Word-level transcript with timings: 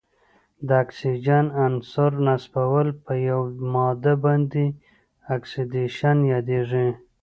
د 0.67 0.69
اکسیجن 0.83 1.45
عنصر 1.65 2.11
نصبول 2.27 2.87
په 3.03 3.13
یوه 3.29 3.47
ماده 3.73 4.13
باندې 4.25 4.65
اکسیدیشن 5.35 6.17
یادیږي. 6.33 6.87